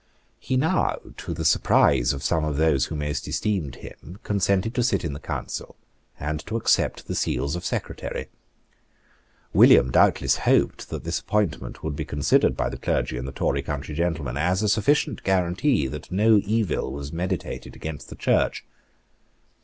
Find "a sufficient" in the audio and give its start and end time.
14.63-15.21